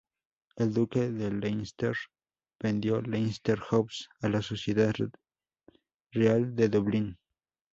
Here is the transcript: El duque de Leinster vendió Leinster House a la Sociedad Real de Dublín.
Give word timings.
El 0.55 0.73
duque 0.73 1.11
de 1.11 1.29
Leinster 1.31 1.95
vendió 2.59 3.03
Leinster 3.03 3.59
House 3.59 4.09
a 4.21 4.29
la 4.29 4.41
Sociedad 4.41 4.95
Real 6.11 6.55
de 6.55 6.69
Dublín. 6.69 7.19